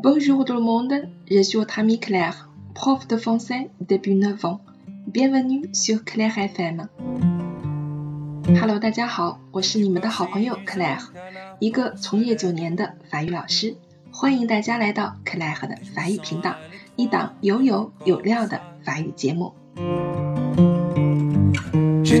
[0.00, 4.60] Bonjour tout le monde, je suis votre ami Claire, prof de français depuis 9 ans.
[5.08, 6.86] Bienvenue sur Claire FM.
[8.46, 11.02] Hello，大家好，我是你们的好朋友 Claire，
[11.58, 13.76] 一个从业九年的法语老师。
[14.12, 16.54] 欢迎大家来到 Claire 的法语频道，
[16.94, 19.52] 一档有有有料的法语节目。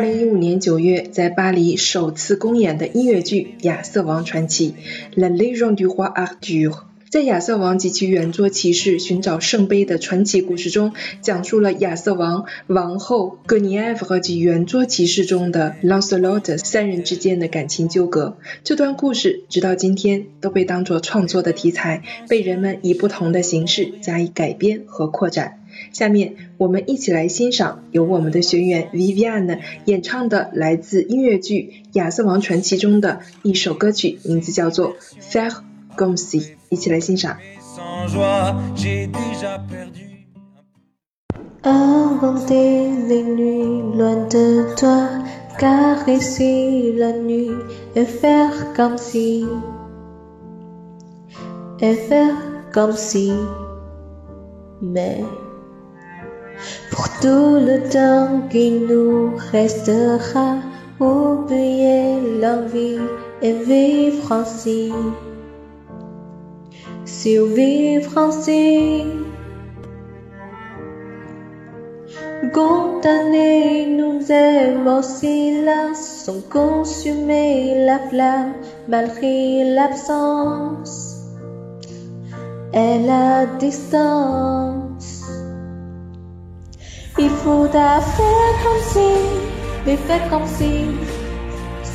[0.00, 4.76] 零一五年九月，在巴黎首次公演的音乐剧《亚瑟王传奇》
[5.20, 6.82] （La Légende du roi Arthur）。
[7.10, 18.36] 在亚瑟王及其圆桌骑士寻找圣杯的传奇故事中，讲述了亚瑟王、王后、格尼埃夫和及圆桌骑士中的 Lancelot 三人之间的感情纠葛。
[18.62, 25.56] 这段故事直到今天都被当作创作的题材，被人们以不同的形式加以改编和扩展。
[25.92, 34.94] 下面我们一起来欣赏由我们的学员 Vivian 演唱的来自音乐剧《亚瑟王传奇》中的一首歌曲，名字叫做
[35.32, 35.56] 《Faire
[35.96, 37.36] comme si》，一起来欣赏。
[51.82, 52.34] Et faire
[52.74, 53.32] comme si,
[54.82, 55.24] mais
[56.90, 60.56] pour tout le temps qui nous restera,
[60.98, 62.98] oublier l'envie
[63.42, 64.92] et vivre ainsi.
[67.04, 69.04] Survivre ainsi.
[72.52, 78.54] Condamner nous émotions là sans consumer la flamme
[78.88, 81.16] malgré l'absence
[82.72, 85.19] et la distance.
[87.18, 89.10] Il faudra faire comme si,
[89.84, 90.86] mais faire comme si,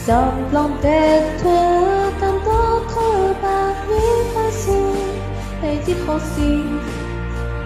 [0.05, 1.44] semblant d'être
[2.22, 5.16] dans d'autres paris faciles,
[5.63, 6.63] et dire aussi,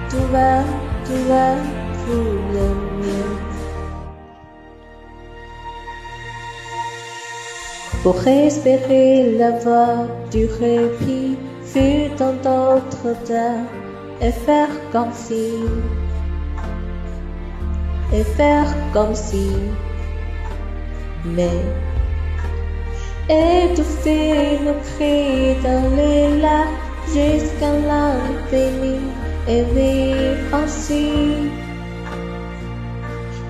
[0.09, 0.61] tout va,
[1.05, 1.55] tout va
[2.05, 2.67] pour le
[3.01, 3.35] mieux.
[8.03, 13.65] Pour espérer la voie du répit, fut dans d'autres temps,
[14.21, 15.55] et faire comme si,
[18.13, 19.51] et faire comme si,
[21.25, 21.59] mais
[23.29, 28.99] étouffer nos cris dans les lacs jusqu'à l'infini
[29.47, 31.11] et vivre ainsi,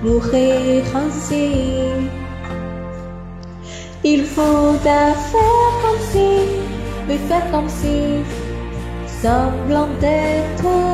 [0.02, 1.50] mourir ainsi.
[4.02, 6.28] Il faudra faire comme si,
[7.06, 8.24] mais faire comme si,
[9.22, 10.89] semblant d'être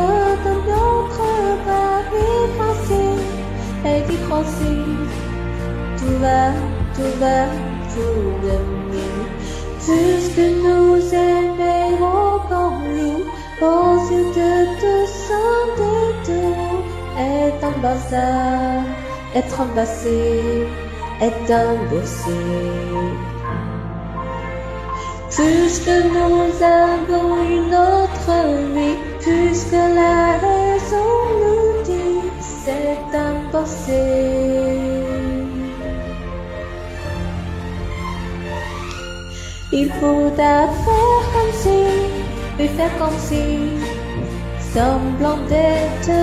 [5.98, 6.52] tout va,
[6.94, 7.46] tout va
[7.92, 8.58] pour le
[8.90, 9.24] mieux.
[9.78, 13.24] Puisque nous aimerons comme nous,
[14.10, 15.94] yeux de tous sans de
[16.26, 16.82] tout,
[17.18, 18.82] est un bazar,
[19.34, 20.66] être embassé,
[21.20, 23.16] est impossible.
[25.30, 28.32] Puisque nous avons une autre
[28.74, 31.10] vie, puisque la raison
[31.40, 34.05] nous dit c'est impossible.
[39.78, 41.80] Il faudra faire comme si,
[42.58, 43.44] et faire comme si,
[44.72, 46.16] semblant d'être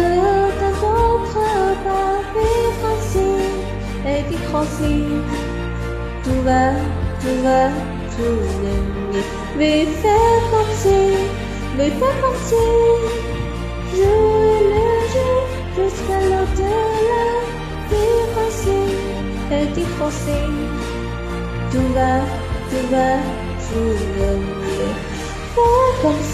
[0.60, 3.62] dans d'autres paris faciles,
[4.08, 4.96] et dire aussi,
[6.24, 6.72] tout va,
[7.22, 7.70] tout va,
[8.16, 9.22] tout mieux.
[9.60, 11.02] Mais faire comme si,
[11.78, 12.66] mais faire comme si,
[13.96, 15.34] jouer le jeu
[15.78, 17.26] jusqu'à l'au-delà,
[17.92, 18.82] vivre ainsi,
[19.52, 20.42] et dire aussi,
[21.72, 22.14] tout va,
[22.72, 23.43] tout va,
[23.74, 24.78] 不能赢
[25.56, 25.58] 不
[26.04, 26.34] 能输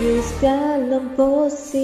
[0.00, 1.74] you're a scaramoured boss